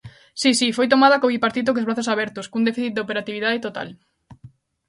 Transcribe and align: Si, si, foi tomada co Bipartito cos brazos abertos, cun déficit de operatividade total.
Si, 0.41 0.49
si, 0.59 0.67
foi 0.77 0.87
tomada 0.93 1.19
co 1.21 1.31
Bipartito 1.33 1.73
cos 1.73 1.87
brazos 1.87 2.11
abertos, 2.13 2.47
cun 2.51 2.63
déficit 2.67 2.91
de 2.93 3.03
operatividade 3.05 3.63
total. 3.65 3.89